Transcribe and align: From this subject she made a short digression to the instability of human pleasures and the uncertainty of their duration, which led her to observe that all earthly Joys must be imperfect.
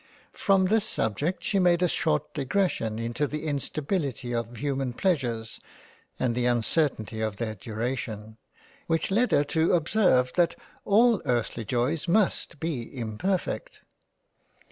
From 0.33 0.65
this 0.65 0.83
subject 0.89 1.43
she 1.43 1.59
made 1.59 1.83
a 1.83 1.87
short 1.87 2.33
digression 2.33 3.13
to 3.13 3.27
the 3.27 3.45
instability 3.45 4.33
of 4.33 4.57
human 4.57 4.93
pleasures 4.93 5.59
and 6.19 6.33
the 6.33 6.47
uncertainty 6.47 7.21
of 7.21 7.35
their 7.35 7.53
duration, 7.53 8.37
which 8.87 9.11
led 9.11 9.31
her 9.31 9.43
to 9.43 9.73
observe 9.73 10.33
that 10.33 10.55
all 10.85 11.21
earthly 11.25 11.65
Joys 11.65 12.07
must 12.07 12.59
be 12.59 12.97
imperfect. 12.97 13.81